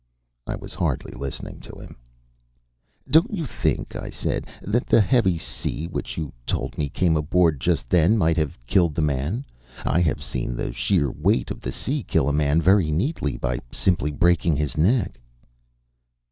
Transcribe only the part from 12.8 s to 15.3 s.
neatly, by simply breaking his neck."